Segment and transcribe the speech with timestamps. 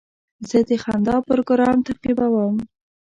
[0.49, 2.55] زه د خندا پروګرام تعقیبوم.